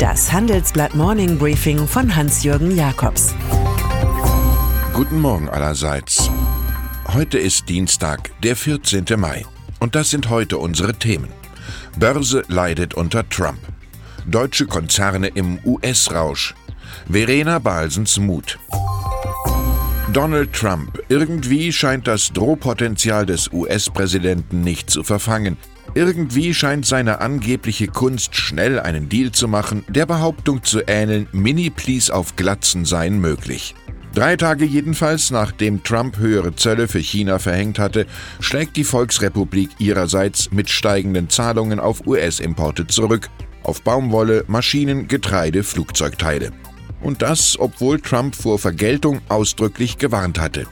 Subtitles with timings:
[0.00, 3.34] Das Handelsblatt Morning Briefing von Hans-Jürgen Jakobs.
[4.94, 6.30] Guten Morgen allerseits.
[7.12, 9.04] Heute ist Dienstag, der 14.
[9.18, 9.44] Mai.
[9.78, 11.28] Und das sind heute unsere Themen.
[11.98, 13.58] Börse leidet unter Trump.
[14.24, 16.54] Deutsche Konzerne im US-Rausch.
[17.06, 18.58] Verena Balsens Mut.
[20.12, 20.98] Donald Trump.
[21.08, 25.56] Irgendwie scheint das Drohpotenzial des US-Präsidenten nicht zu verfangen.
[25.94, 32.12] Irgendwie scheint seine angebliche Kunst, schnell einen Deal zu machen, der Behauptung zu ähneln, Mini-Please
[32.12, 33.76] auf Glatzen seien möglich.
[34.12, 38.06] Drei Tage jedenfalls, nachdem Trump höhere Zölle für China verhängt hatte,
[38.40, 43.30] schlägt die Volksrepublik ihrerseits mit steigenden Zahlungen auf US-Importe zurück,
[43.62, 46.50] auf Baumwolle, Maschinen, Getreide, Flugzeugteile.
[47.00, 50.66] Und das, obwohl Trump vor Vergeltung ausdrücklich gewarnt hatte.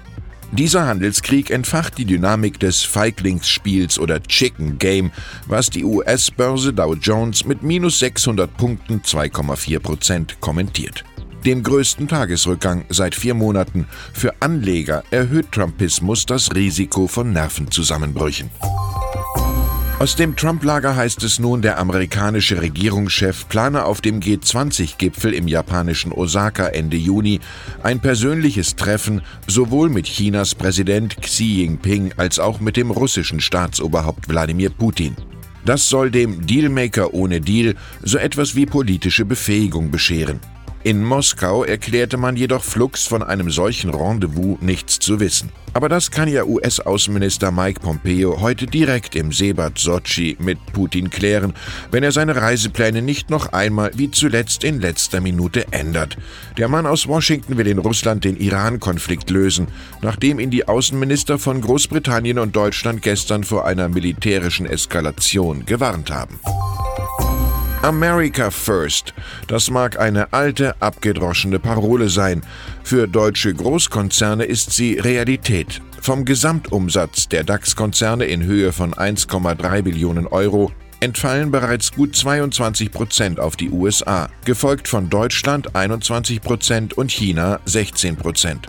[0.51, 5.11] Dieser Handelskrieg entfacht die Dynamik des Feiglingsspiels oder Chicken Game,
[5.47, 11.05] was die US-Börse Dow Jones mit minus 600 Punkten 2,4 Prozent kommentiert.
[11.45, 13.87] Den größten Tagesrückgang seit vier Monaten.
[14.13, 18.51] Für Anleger erhöht Trumpismus das Risiko von Nervenzusammenbrüchen.
[20.01, 26.13] Aus dem Trump-Lager heißt es nun, der amerikanische Regierungschef plane auf dem G20-Gipfel im japanischen
[26.13, 27.41] Osaka Ende Juni
[27.83, 34.29] ein persönliches Treffen sowohl mit Chinas Präsident Xi Jinping als auch mit dem russischen Staatsoberhaupt
[34.29, 35.17] Wladimir Putin.
[35.65, 40.39] Das soll dem Dealmaker ohne Deal so etwas wie politische Befähigung bescheren.
[40.84, 45.51] In Moskau erklärte man jedoch flugs von einem solchen Rendezvous nichts zu wissen.
[45.75, 51.53] Aber das kann ja US-Außenminister Mike Pompeo heute direkt im Seebad Sochi mit Putin klären,
[51.91, 56.17] wenn er seine Reisepläne nicht noch einmal wie zuletzt in letzter Minute ändert.
[56.57, 59.67] Der Mann aus Washington will in Russland den Iran-Konflikt lösen,
[60.01, 66.39] nachdem ihn die Außenminister von Großbritannien und Deutschland gestern vor einer militärischen Eskalation gewarnt haben.
[67.83, 69.15] America First.
[69.47, 72.43] Das mag eine alte, abgedroschene Parole sein.
[72.83, 75.80] Für deutsche Großkonzerne ist sie Realität.
[76.01, 83.39] Vom Gesamtumsatz der DAX-Konzerne in Höhe von 1,3 Billionen Euro entfallen bereits gut 22 Prozent
[83.39, 88.67] auf die USA, gefolgt von Deutschland 21 Prozent und China 16 Prozent.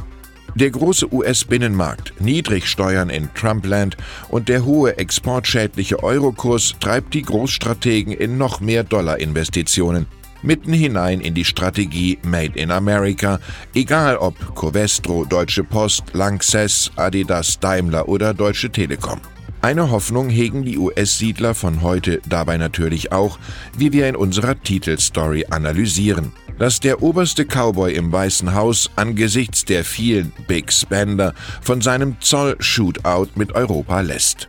[0.59, 3.95] Der große US-Binnenmarkt, Niedrigsteuern in Trumpland
[4.27, 10.05] und der hohe exportschädliche Eurokurs treibt die Großstrategen in noch mehr Dollarinvestitionen,
[10.41, 13.39] mitten hinein in die Strategie Made in America,
[13.73, 19.21] egal ob Covestro, Deutsche Post, Lanxess, Adidas, Daimler oder Deutsche Telekom.
[19.61, 23.39] Eine Hoffnung hegen die US-Siedler von heute dabei natürlich auch,
[23.77, 29.85] wie wir in unserer Titelstory analysieren dass der oberste Cowboy im Weißen Haus angesichts der
[29.85, 34.47] vielen Big Spender von seinem Zoll-Shootout mit Europa lässt.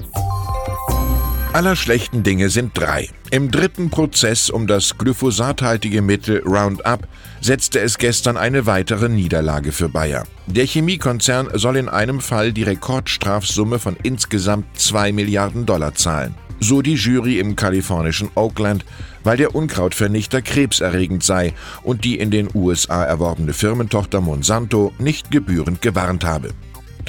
[1.52, 3.08] Aller schlechten Dinge sind drei.
[3.32, 7.08] Im dritten Prozess um das glyphosathaltige Mittel Roundup
[7.40, 10.24] setzte es gestern eine weitere Niederlage für Bayer.
[10.46, 16.82] Der Chemiekonzern soll in einem Fall die Rekordstrafsumme von insgesamt 2 Milliarden Dollar zahlen so
[16.82, 18.84] die Jury im kalifornischen Oakland,
[19.24, 25.80] weil der Unkrautvernichter krebserregend sei und die in den USA erworbene Firmentochter Monsanto nicht gebührend
[25.82, 26.50] gewarnt habe.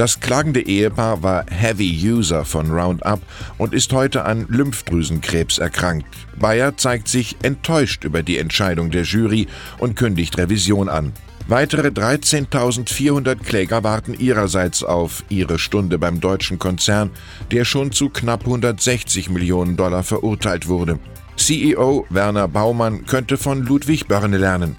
[0.02, 3.22] Das klagende Ehepaar war Heavy User von Roundup
[3.60, 6.08] und ist heute an Lymphdrüsenkrebs erkrankt.
[6.40, 9.46] Bayer zeigt sich enttäuscht über die Entscheidung der Jury
[9.78, 11.14] und kündigt Revision an.
[11.48, 17.12] Weitere 13.400 Kläger warten ihrerseits auf ihre Stunde beim deutschen Konzern,
[17.52, 20.98] der schon zu knapp 160 Millionen Dollar verurteilt wurde.
[21.38, 24.78] CEO Werner Baumann könnte von Ludwig Börne lernen.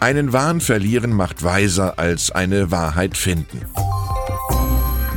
[0.00, 3.66] Einen Wahn verlieren macht weiser als eine Wahrheit finden.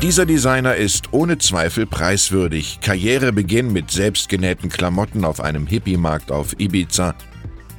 [0.01, 2.79] Dieser Designer ist ohne Zweifel preiswürdig.
[2.81, 7.15] Karrierebeginn mit selbstgenähten Klamotten auf einem Hippie-Markt auf Ibiza,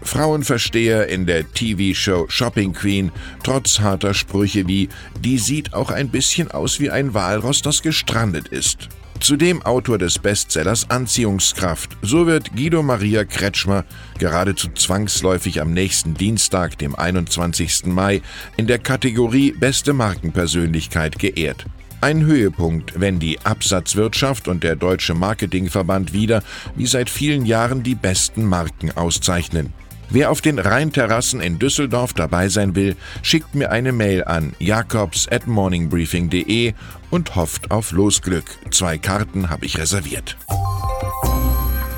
[0.03, 3.12] Frauenversteher in der TV-Show Shopping Queen,
[3.43, 4.88] trotz harter Sprüche wie
[5.21, 8.88] Die sieht auch ein bisschen aus wie ein Walross, das gestrandet ist.
[9.21, 11.97] Zudem Autor des Bestsellers Anziehungskraft.
[12.03, 13.84] So wird Guido Maria Kretschmer
[14.19, 17.87] geradezu zwangsläufig am nächsten Dienstag, dem 21.
[17.87, 18.23] Mai,
[18.56, 21.67] in der Kategorie Beste Markenpersönlichkeit geehrt.
[22.00, 26.43] Ein Höhepunkt, wenn die Absatzwirtschaft und der Deutsche Marketingverband wieder,
[26.75, 29.72] wie seit vielen Jahren, die besten Marken auszeichnen.
[30.08, 35.26] Wer auf den Rheinterrassen in Düsseldorf dabei sein will, schickt mir eine Mail an jakobs
[35.28, 36.75] at morningbriefing.de
[37.10, 38.44] und hofft auf Losglück.
[38.70, 40.37] Zwei Karten habe ich reserviert.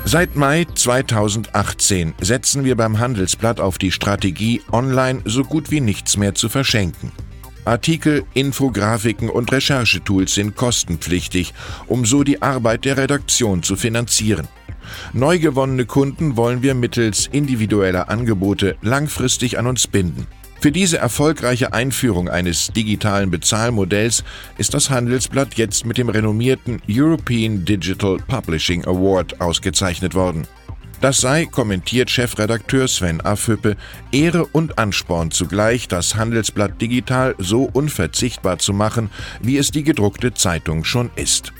[0.05, 6.17] Seit Mai 2018 setzen wir beim Handelsblatt auf die Strategie, online so gut wie nichts
[6.17, 7.11] mehr zu verschenken.
[7.69, 11.53] Artikel, Infografiken und Recherchetools sind kostenpflichtig,
[11.85, 14.47] um so die Arbeit der Redaktion zu finanzieren.
[15.13, 20.25] Neu gewonnene Kunden wollen wir mittels individueller Angebote langfristig an uns binden.
[20.59, 24.23] Für diese erfolgreiche Einführung eines digitalen Bezahlmodells
[24.57, 30.47] ist das Handelsblatt jetzt mit dem renommierten European Digital Publishing Award ausgezeichnet worden.
[31.01, 33.77] Das sei, kommentiert Chefredakteur Sven Affüppe,
[34.11, 39.09] Ehre und Ansporn zugleich, das Handelsblatt digital so unverzichtbar zu machen,
[39.41, 41.53] wie es die gedruckte Zeitung schon ist.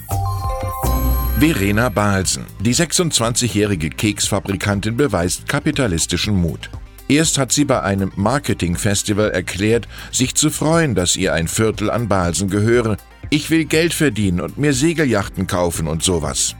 [1.38, 6.68] Verena Balsen, die 26-jährige Keksfabrikantin, beweist kapitalistischen Mut.
[7.08, 12.08] Erst hat sie bei einem Marketingfestival erklärt, sich zu freuen, dass ihr ein Viertel an
[12.08, 12.98] Balsen gehöre.
[13.30, 16.54] Ich will Geld verdienen und mir Segelyachten kaufen und sowas.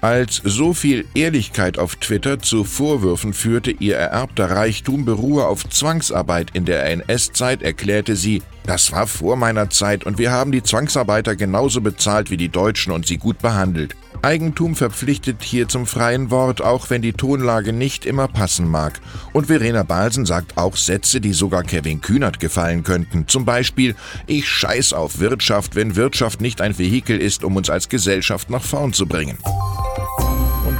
[0.00, 6.52] Als so viel Ehrlichkeit auf Twitter zu Vorwürfen führte, ihr ererbter Reichtum beruhe auf Zwangsarbeit
[6.54, 11.36] in der NS-Zeit, erklärte sie, das war vor meiner Zeit und wir haben die Zwangsarbeiter
[11.36, 13.94] genauso bezahlt wie die Deutschen und sie gut behandelt.
[14.22, 19.00] Eigentum verpflichtet hier zum freien Wort, auch wenn die Tonlage nicht immer passen mag.
[19.32, 23.28] Und Verena Balsen sagt auch Sätze, die sogar Kevin Kühnert gefallen könnten.
[23.28, 27.88] Zum Beispiel, ich scheiß auf Wirtschaft, wenn Wirtschaft nicht ein Vehikel ist, um uns als
[27.88, 29.38] Gesellschaft nach vorn zu bringen.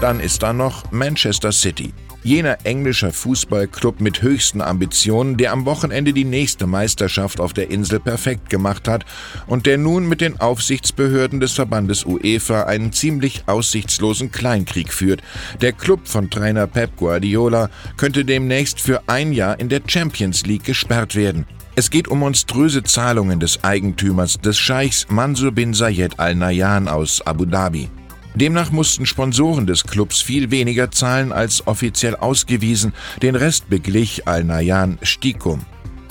[0.01, 1.93] Dann ist da noch Manchester City.
[2.23, 8.01] Jener englischer Fußballclub mit höchsten Ambitionen, der am Wochenende die nächste Meisterschaft auf der Insel
[8.01, 9.05] perfekt gemacht hat
[9.47, 15.21] und der nun mit den Aufsichtsbehörden des Verbandes UEFA einen ziemlich aussichtslosen Kleinkrieg führt.
[15.61, 17.69] Der Club von Trainer Pep Guardiola
[17.99, 21.47] könnte demnächst für ein Jahr in der Champions League gesperrt werden.
[21.75, 27.21] Es geht um monströse Zahlungen des Eigentümers des Scheichs Mansur bin Zayed Al Nahyan aus
[27.27, 27.89] Abu Dhabi.
[28.35, 32.93] Demnach mussten Sponsoren des Clubs viel weniger zahlen als offiziell ausgewiesen,
[33.23, 35.61] den Rest beglich Al-Nayan Stikum.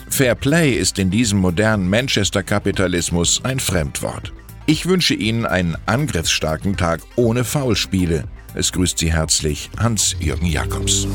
[0.09, 4.33] Fair Play ist in diesem modernen Manchester-Kapitalismus ein Fremdwort.
[4.65, 8.25] Ich wünsche Ihnen einen angriffsstarken Tag ohne Foulspiele.
[8.53, 11.07] Es grüßt Sie herzlich Hans-Jürgen Jakobs.